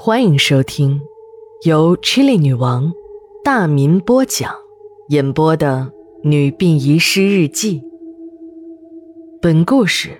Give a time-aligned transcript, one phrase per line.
[0.00, 1.00] 欢迎收听
[1.64, 2.92] 由 Chili 女王
[3.44, 4.54] 大民播讲、
[5.08, 5.92] 演播的
[6.28, 7.80] 《女病遗失日记》。
[9.42, 10.10] 本故事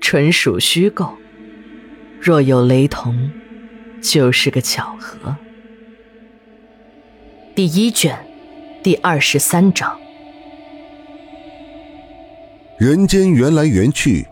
[0.00, 1.10] 纯属虚构，
[2.18, 3.30] 若有雷同，
[4.00, 5.36] 就是个巧合。
[7.54, 8.18] 第一卷
[8.82, 9.98] 第二十三章：
[12.78, 14.26] 人间缘来缘去，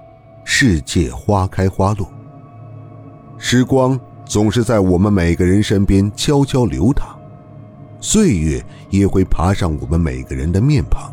[0.47, 2.09] 世界花开花落，
[3.37, 4.01] 时光。
[4.25, 7.17] 总是在我们每个人身边悄悄流淌，
[8.01, 11.13] 岁月也会爬上我们每个人的面庞。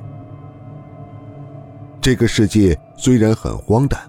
[2.02, 4.00] 这个世界虽然很荒诞，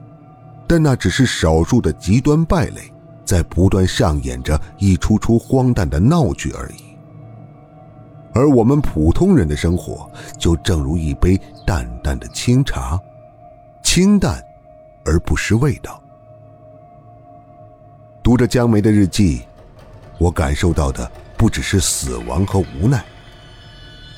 [0.67, 2.93] 但那只是少数的极端败类，
[3.25, 6.97] 在不断上演着一出出荒诞的闹剧而已。
[8.34, 12.98] 而我们普通人的生活，就正如一杯淡淡的清茶，
[13.83, 14.43] 清淡
[15.05, 16.02] 而不失味道。
[18.33, 19.43] 读着江梅的日记，
[20.19, 23.05] 我感受到的不只是死亡和无奈。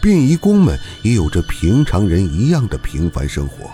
[0.01, 3.69] 殡仪工们也有着平常人一样的平凡生活，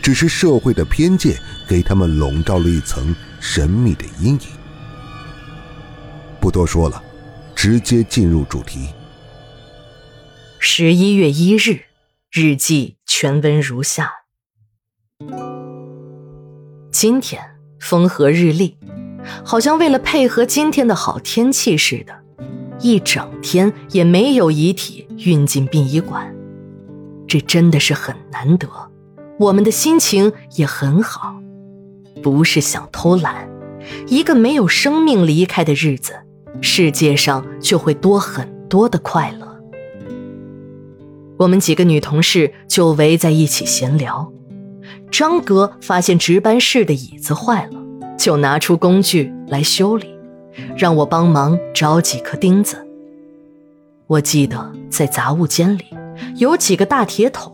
[0.00, 1.36] 只是社会的偏见
[1.68, 4.40] 给他们笼罩了一层神秘的阴影。
[6.40, 7.02] 不多说了，
[7.56, 8.88] 直接进入主题。
[10.60, 11.80] 十一月一日，
[12.30, 14.12] 日记全文如下：
[16.92, 17.42] 今天
[17.80, 18.77] 风和日丽。
[19.44, 22.12] 好像为了配合今天的好天气似的，
[22.80, 26.34] 一整天也没有遗体运进殡仪馆，
[27.26, 28.68] 这真的是很难得。
[29.38, 31.36] 我们的心情也很好，
[32.22, 33.48] 不是想偷懒。
[34.06, 36.12] 一个没有生命离开的日子，
[36.60, 39.46] 世界上就会多很多的快乐。
[41.38, 44.32] 我们几个女同事就围在一起闲聊。
[45.10, 47.77] 张哥发现值班室的椅子坏了。
[48.18, 50.12] 就拿出工具来修理，
[50.76, 52.84] 让我帮忙找几颗钉子。
[54.08, 55.84] 我记得在杂物间里
[56.36, 57.52] 有几个大铁桶，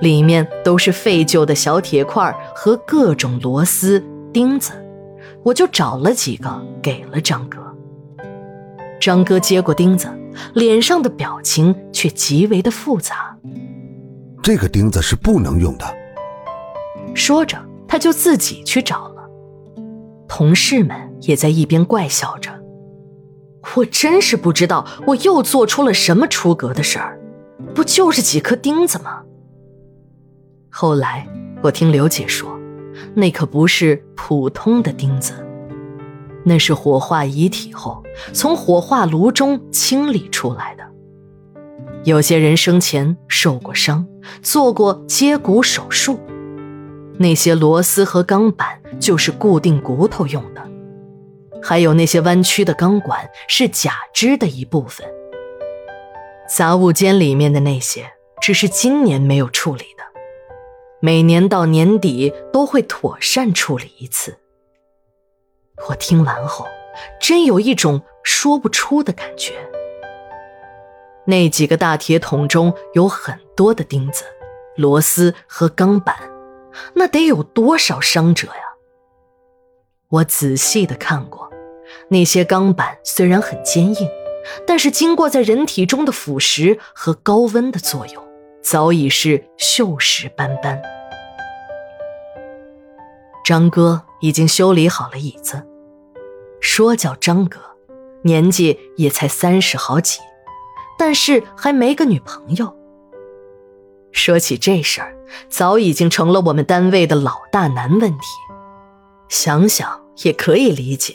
[0.00, 4.02] 里面都是废旧的小铁块和各种螺丝
[4.32, 4.72] 钉子，
[5.44, 7.58] 我就找了几个给了张哥。
[9.00, 10.08] 张哥接过钉子，
[10.54, 13.36] 脸上的表情却极为的复杂。
[14.42, 15.84] 这个钉子是不能用的。
[17.14, 19.15] 说着，他就自己去找了。
[20.28, 22.50] 同事们也在一边怪笑着，
[23.76, 27.18] 我真是不知道我又做出了什么出格的事儿，
[27.74, 29.22] 不就是几颗钉子吗？
[30.70, 31.26] 后来
[31.62, 32.58] 我听刘姐说，
[33.14, 35.32] 那可不是普通的钉子，
[36.44, 40.84] 那是火化遗体后从火化炉中清理出来的。
[42.04, 44.06] 有些人生前受过伤，
[44.42, 46.20] 做过接骨手术。
[47.18, 50.62] 那些螺丝和钢板就是固定骨头用的，
[51.62, 55.06] 还有那些弯曲的钢管是假肢的一部分。
[56.48, 60.04] 杂物间里面的那些只是今年没有处理的，
[61.00, 64.38] 每年到年底都会妥善处理一次。
[65.88, 66.66] 我听完后，
[67.20, 69.54] 真有一种说不出的感觉。
[71.24, 74.22] 那几个大铁桶中有很多的钉子、
[74.76, 76.35] 螺丝和钢板。
[76.94, 78.62] 那得有多少伤者呀！
[80.08, 81.50] 我仔细的看过，
[82.10, 84.08] 那些钢板虽然很坚硬，
[84.66, 88.24] 但是经过在人体中的腐蚀和高温的作用，
[88.62, 90.80] 早已是锈蚀斑斑。
[93.44, 95.66] 张哥已经修理好了椅子，
[96.60, 97.60] 说叫张哥，
[98.22, 100.20] 年纪也才三十好几，
[100.98, 102.75] 但是还没个女朋友。
[104.16, 105.14] 说起这事儿，
[105.50, 108.26] 早已经成了我们单位的老大难问题。
[109.28, 111.14] 想想也可以理解，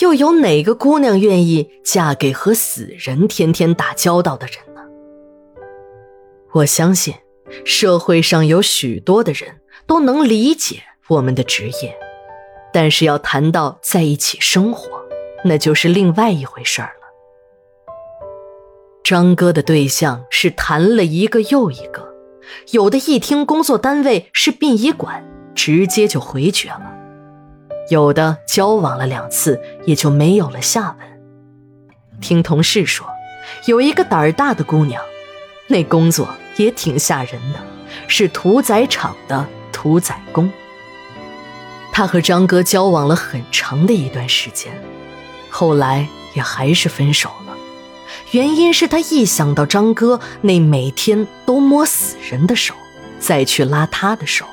[0.00, 4.82] 又有哪个姑娘愿意嫁给和死人天天打交道的人呢？
[6.52, 7.12] 我相信，
[7.64, 11.98] 社会上有许多的人都能理解我们的职业，
[12.72, 14.88] 但是要谈到在一起生活，
[15.44, 17.02] 那就是另外一回事儿了。
[19.02, 22.11] 张哥的对象是谈了一个又一个。
[22.70, 25.24] 有的一听工作单位是殡仪馆，
[25.54, 26.92] 直接就回绝了；
[27.90, 31.08] 有的交往了两次，也就没有了下文。
[32.20, 33.06] 听同事说，
[33.66, 35.02] 有一个胆儿大的姑娘，
[35.68, 37.58] 那工作也挺吓人的，
[38.06, 40.50] 是屠宰场的屠宰工。
[41.92, 44.72] 她和张哥交往了很长的一段时间，
[45.50, 47.41] 后来也还是分手了。
[48.32, 52.74] 原因是他一想到张哥那每天都摸死人的手，
[53.18, 54.46] 再去拉他的手，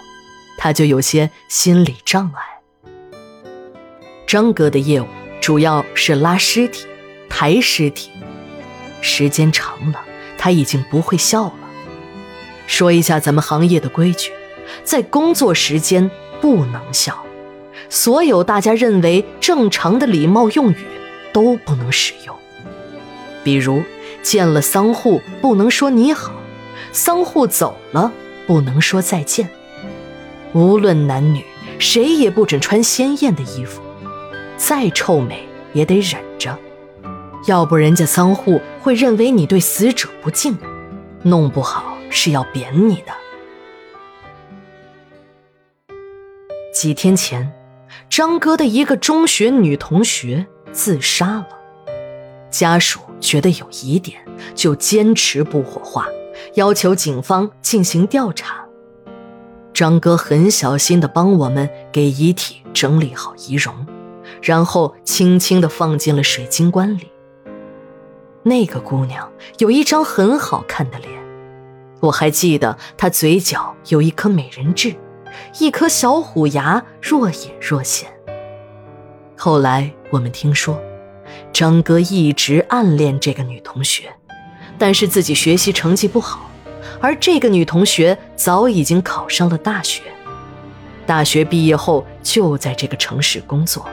[0.57, 2.91] 他就有些心理障碍。
[4.27, 5.07] 张哥的业务
[5.39, 6.85] 主要是拉尸体、
[7.29, 8.09] 抬尸体。
[8.99, 10.03] 时间长了，
[10.37, 11.53] 他已经不会笑了。
[12.67, 14.29] 说一下咱们行业的规矩，
[14.83, 16.11] 在工作时间
[16.41, 17.23] 不能笑，
[17.89, 20.85] 所有大家认为正常的礼貌用语
[21.31, 22.35] 都不能使用。
[23.43, 23.83] 比如
[24.21, 26.33] 见了丧户不能说你好，
[26.91, 28.11] 丧户走了
[28.45, 29.49] 不能说再见。
[30.53, 31.45] 无论男女，
[31.77, 33.81] 谁也不准穿鲜艳的衣服，
[34.57, 36.57] 再臭美也得忍着，
[37.45, 40.57] 要不人家丧户会认为你对死者不敬，
[41.23, 43.13] 弄不好是要贬你的。
[46.73, 47.51] 几天前，
[48.09, 51.58] 张哥的一个中学女同学自杀了，
[52.49, 54.19] 家属觉得有疑点，
[54.55, 56.07] 就坚持不火化，
[56.55, 58.65] 要求警方进行调查。
[59.73, 63.73] 张哥很小心地帮我们给遗体整理好仪容，
[64.41, 67.11] 然后轻轻地放进了水晶棺里。
[68.43, 71.11] 那个姑娘有一张很好看的脸，
[71.99, 74.95] 我还记得她嘴角有一颗美人痣，
[75.59, 78.09] 一颗小虎牙若隐若现。
[79.37, 80.77] 后来我们听说，
[81.51, 84.11] 张哥一直暗恋这个女同学，
[84.77, 86.49] 但是自己学习成绩不好。
[87.01, 90.03] 而这个女同学早已经考上了大学，
[91.05, 93.85] 大学毕业后就在这个城市工作，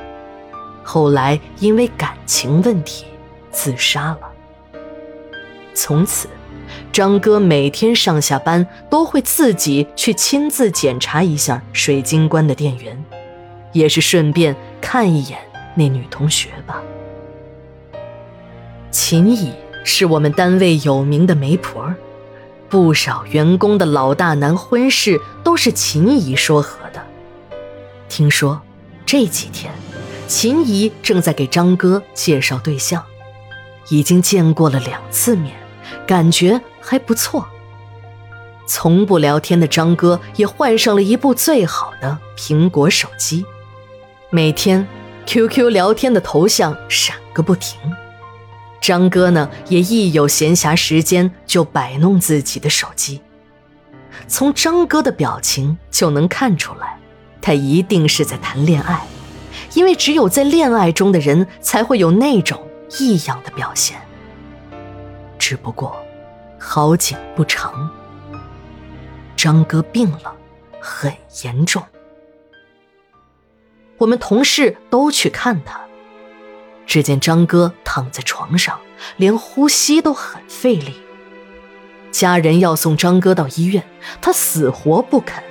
[0.82, 3.06] 后来因为感情问题
[3.50, 4.20] 自杀了。
[5.73, 6.29] 从此，
[6.93, 13.05] 张哥每天上下班都会自己去亲自检查一下水晶棺的电源，
[13.73, 15.38] 也是顺便看一眼
[15.75, 16.82] 那女同学吧。
[18.99, 19.53] 秦乙
[19.85, 21.95] 是我们单位有名的媒婆。
[22.71, 27.07] 不少员工的老大难婚事都是秦姨说和的。
[28.09, 28.63] 听说
[29.05, 29.71] 这几天，
[30.27, 33.05] 秦姨正在给张哥介绍对象，
[33.91, 35.55] 已经见过了两次面，
[36.07, 37.47] 感觉还不错。
[38.67, 43.45] 从不聊天的张哥也换上了一部最好的苹果手机，
[44.31, 44.89] 每天
[45.27, 47.79] QQ 聊天的头像闪个不停。
[48.81, 53.20] 张哥呢，也一有闲暇时间就摆弄自己的手机。
[54.28, 56.99] 从张哥的表情就能看出来，
[57.40, 59.06] 他一定是在谈恋爱，
[59.75, 62.67] 因为只有在恋爱中的人才会有那种
[62.99, 64.00] 异样的表现。
[65.38, 65.96] 只不过，
[66.58, 67.90] 好景不长，
[69.37, 70.34] 张哥病了，
[70.81, 71.12] 很
[71.43, 71.82] 严重。
[73.99, 75.86] 我们同事都去看他。
[76.87, 78.79] 只见张哥躺在床上，
[79.17, 80.94] 连呼吸都很费力。
[82.11, 83.83] 家人要送张哥到医院，
[84.23, 85.43] 他死活不肯。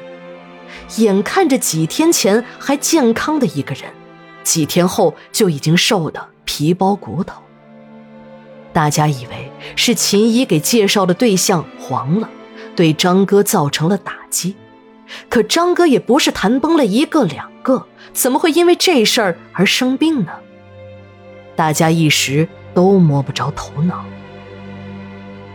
[0.97, 3.83] 眼看着几天前还健康的一个人，
[4.43, 7.41] 几天后就已经瘦得皮包骨头。
[8.71, 12.29] 大家以为是秦姨给介绍的对象黄了，
[12.75, 14.55] 对张哥造成了打击。
[15.29, 20.31] 可张哥也不是谈崩了一个两个，怎么会因为这事儿而生病呢？
[21.55, 24.05] 大家一时都摸不着头脑。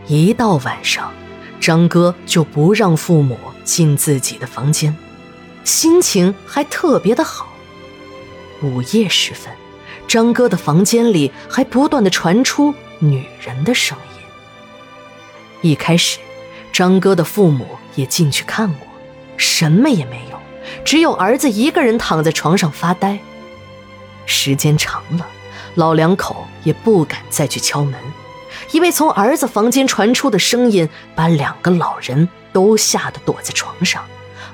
[0.06, 1.12] 一到晚上，
[1.60, 4.96] 张哥就不让父母进自己的房间，
[5.62, 7.48] 心情还特别的好。
[8.62, 9.52] 午夜时分，
[10.08, 15.70] 张哥的房间里还不断的传出女人的声音。
[15.70, 16.18] 一开始，
[16.72, 18.88] 张哥的父母也进去看过，
[19.36, 20.38] 什么也没有，
[20.84, 23.18] 只有儿子一个人躺在床上发呆。
[24.26, 25.26] 时间长了。
[25.76, 27.94] 老两口也不敢再去敲门，
[28.72, 34.04] 因为从儿子房间传出的声音把两个老人都吓得躲在床上，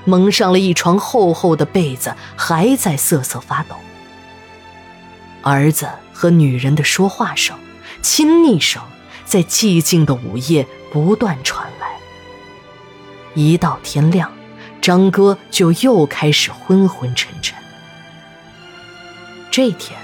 [0.04, 3.74] 蒙上了一床厚厚的被子，还在瑟瑟发抖。
[5.42, 7.56] 儿子和女人的说话声、
[8.02, 8.82] 亲昵声
[9.24, 11.86] 在寂静的午夜不断传来。
[13.34, 14.32] 一到天亮，
[14.80, 17.56] 张哥就又开始昏昏沉沉。
[19.50, 19.98] 这天。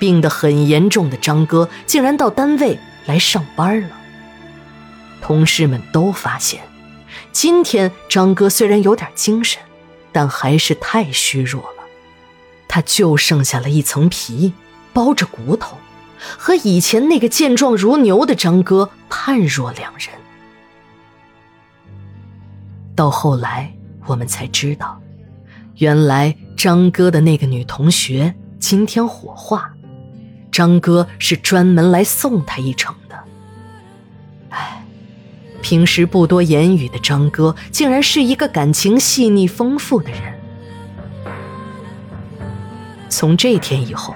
[0.00, 2.76] 病得很严重的张哥竟然到单位
[3.06, 3.90] 来上班了。
[5.20, 6.60] 同事们都发现，
[7.30, 9.62] 今天张哥虽然有点精神，
[10.10, 11.84] 但还是太虚弱了。
[12.66, 14.52] 他就剩下了一层皮，
[14.92, 15.76] 包着骨头，
[16.38, 20.08] 和以前那个健壮如牛的张哥判若两人。
[22.96, 23.72] 到后来，
[24.06, 25.00] 我们才知道，
[25.76, 29.70] 原来张哥的那个女同学今天火化。
[30.60, 33.18] 张哥是专门来送他一程的。
[34.50, 34.84] 哎，
[35.62, 40.20] 平时不多言语的张哥，竟然是一个感情细腻丰富的人。
[43.08, 44.14] 从这天以后，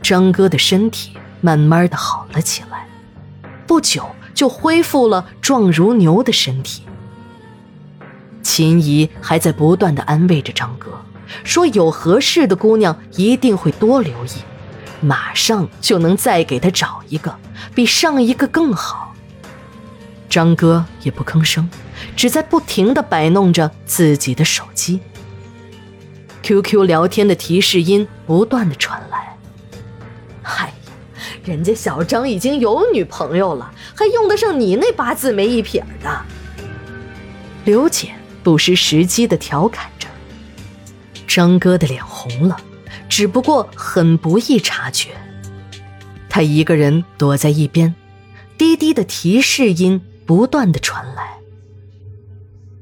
[0.00, 2.88] 张哥的身体慢慢的好了起来，
[3.66, 6.84] 不久就恢复了壮如牛的身体。
[8.42, 11.04] 秦姨还在不断的安慰着张哥，
[11.44, 14.30] 说有合适的姑娘一定会多留意，
[15.02, 17.36] 马上就能再给他找一个
[17.74, 19.14] 比上一个更好。
[20.30, 21.68] 张哥也不吭声，
[22.16, 25.00] 只在不停的摆弄着自己的手机。
[26.42, 29.36] QQ 聊天的提示音不断的传来。
[30.42, 30.72] 嗨呀，
[31.44, 36.22] 人家小张已经有女朋友了，还用得上你那八字没一撇的？
[37.66, 38.14] 刘姐。
[38.44, 40.08] 不失时机的调侃着，
[41.28, 42.56] 张哥的脸红了，
[43.14, 45.10] 只不过很不易察觉。
[46.30, 47.94] 他一个人躲在一边，
[48.56, 51.36] 低低的提示音不断的传来。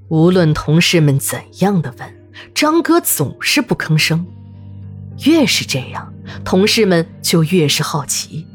[0.06, 2.14] 无论同事们怎样的问，
[2.54, 4.24] 张哥总是不吭声。
[5.24, 8.46] 越是这样，同事们就越是好奇。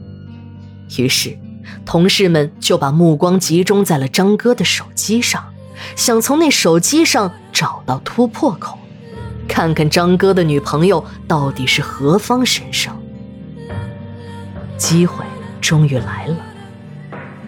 [0.98, 1.38] 于是，
[1.86, 5.54] 同事们就把目光集中在了张哥的手机上。
[5.98, 8.80] 想从那手机上找到突破口，
[9.48, 12.94] 看看张哥的女朋友到底是何方神圣。
[14.78, 15.24] 机会
[15.62, 16.38] 终于来了。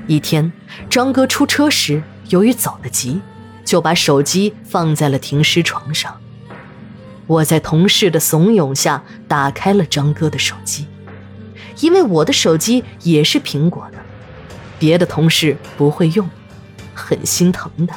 [0.08, 0.52] 一天，
[0.90, 3.22] 张哥出车时，由于走得急，
[3.66, 6.16] 就把手机放在了停尸床上。
[7.26, 10.88] 我在同事的怂恿下打开了张哥的手机，
[11.82, 13.98] 因为我的手机也是苹果的，
[14.80, 16.30] 别的同事不会用，
[16.94, 17.94] 很心疼的。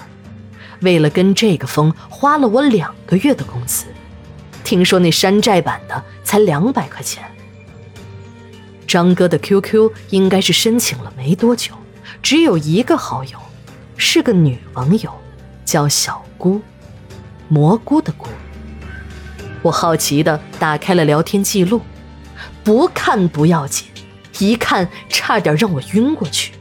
[0.81, 3.87] 为了跟这个风，花了我两个月的工资。
[4.63, 7.25] 听说那山寨版的才两百块钱。
[8.87, 11.75] 张哥的 QQ 应该是申请了没多久，
[12.23, 13.39] 只有一个好友，
[13.97, 15.13] 是个女网友，
[15.65, 16.61] 叫小姑，
[17.49, 18.27] 蘑菇的菇。
[19.63, 21.81] 我好奇的打开了聊天记录，
[22.65, 23.87] 不看不要紧，
[24.39, 26.53] 一看差点让我晕过去。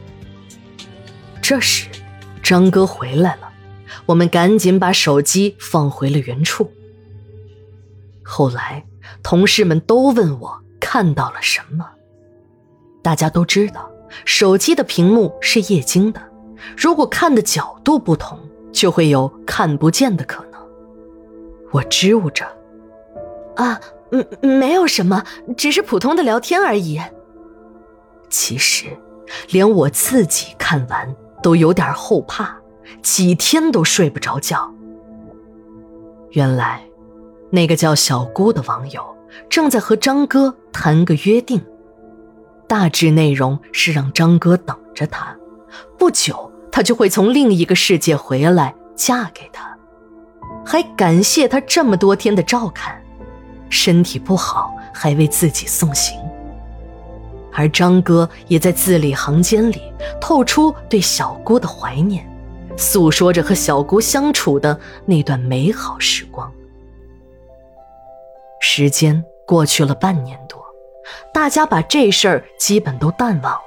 [1.40, 1.88] 这时，
[2.42, 3.49] 张哥回来了。
[4.10, 6.70] 我们赶紧把手机放回了原处。
[8.24, 8.84] 后来，
[9.22, 11.88] 同事们都问我看到了什么。
[13.02, 13.88] 大家都知道，
[14.24, 16.20] 手机的屏幕是液晶的，
[16.76, 18.38] 如果看的角度不同，
[18.72, 20.60] 就会有看不见的可能。
[21.70, 22.44] 我支吾着
[23.56, 25.24] ：“啊，嗯，没有什么，
[25.56, 27.00] 只是普通的聊天而已。”
[28.28, 28.86] 其实，
[29.50, 32.59] 连我自己看完都有点后怕。
[33.02, 34.72] 几天都睡不着觉。
[36.30, 36.82] 原来，
[37.50, 39.04] 那个叫小姑的网友
[39.48, 41.60] 正在和张哥谈个约定，
[42.68, 45.36] 大致内容是让张哥等着他，
[45.98, 49.76] 不久他就会从另一个世界回来嫁给他，
[50.64, 53.02] 还感谢他这么多天的照看，
[53.68, 56.16] 身体不好还为自己送行。
[57.52, 62.24] 而张哥也在字里行间里透出对小姑的怀念。
[62.80, 66.50] 诉说着和小姑相处的那段美好时光。
[68.58, 70.64] 时间过去了半年多，
[71.32, 73.60] 大家把这事儿基本都淡忘了。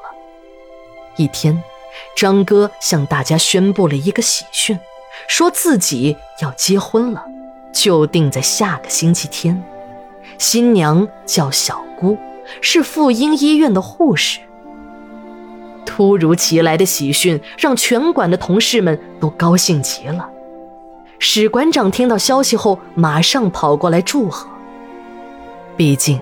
[1.15, 1.63] 一天，
[2.15, 4.79] 张哥向大家宣布了一个喜讯，
[5.27, 7.23] 说自己要结婚了，
[7.71, 9.63] 就定在下个星期天。
[10.39, 12.17] 新娘叫小姑，
[12.61, 14.39] 是妇婴医院的护士。
[15.95, 20.27] 突如其来的喜讯让全馆的同事们都高兴极了。
[21.19, 24.49] 史馆长听到消息后，马上跑过来祝贺。
[25.77, 26.19] 毕竟，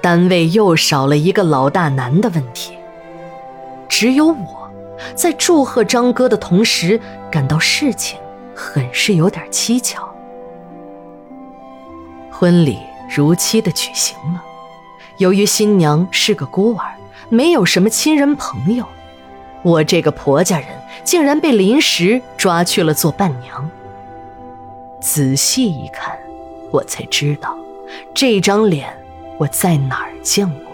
[0.00, 2.74] 单位又少了一个老大难的问题。
[3.88, 4.70] 只有我，
[5.16, 8.20] 在祝贺张哥的同时，感到事情
[8.54, 10.08] 很是有点蹊跷。
[12.30, 12.78] 婚礼
[13.12, 14.40] 如期的举行了，
[15.16, 16.94] 由于新娘是个孤儿，
[17.28, 18.86] 没有什么亲人朋友。
[19.68, 20.68] 我这个婆家人
[21.04, 23.70] 竟然被临时抓去了做伴娘。
[24.98, 26.18] 仔细一看，
[26.70, 27.54] 我才知道，
[28.14, 28.88] 这张脸
[29.36, 30.72] 我在哪儿见过。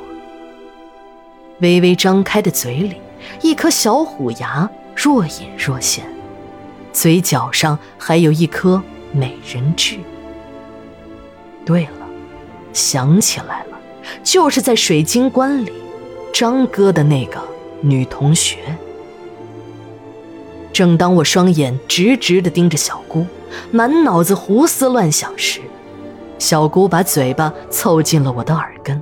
[1.58, 3.00] 微微张开的嘴里，
[3.42, 6.04] 一颗小虎牙若隐若现，
[6.92, 9.96] 嘴角上还有一颗美人痣。
[11.66, 12.06] 对了，
[12.72, 13.78] 想起来了，
[14.22, 15.72] 就是在水晶棺里，
[16.32, 17.42] 张哥的那个。
[17.86, 18.56] 女同学。
[20.74, 23.24] 正当我双眼直直地盯着小姑，
[23.70, 25.60] 满脑子胡思乱想时，
[26.36, 29.00] 小姑把嘴巴凑近了我的耳根。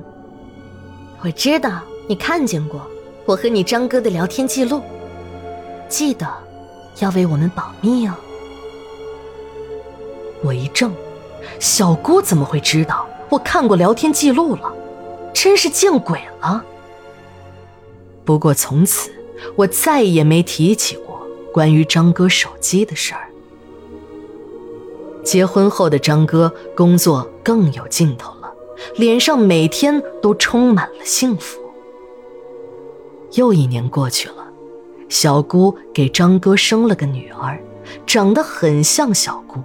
[1.21, 2.79] 我知道你看见过
[3.25, 4.83] 我和你张哥的聊天记录，
[5.89, 6.27] 记得
[6.99, 8.13] 要为我们保密哦。
[10.43, 10.91] 我一怔，
[11.59, 14.71] 小姑怎么会知道我看过聊天记录了？
[15.33, 16.63] 真是见鬼了。
[18.23, 19.09] 不过从此，
[19.55, 21.12] 我再也没提起过
[21.53, 23.29] 关于张哥手机的事儿。
[25.23, 28.53] 结婚后的张哥工作更有劲头了，
[28.97, 31.61] 脸上每天都充满了幸福。
[33.33, 34.45] 又一年过去了，
[35.07, 37.57] 小姑给张哥生了个女儿，
[38.05, 39.61] 长得很像小姑，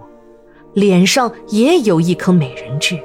[0.75, 2.97] 脸上也有一颗美人痣。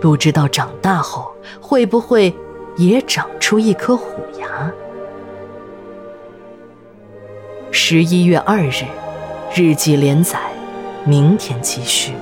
[0.00, 2.34] 不知道长大后会不会
[2.76, 4.06] 也长出一颗虎
[4.40, 4.72] 牙？
[7.90, 8.84] 十一月二日，
[9.54, 10.38] 日记连载，
[11.06, 12.12] 明天继续。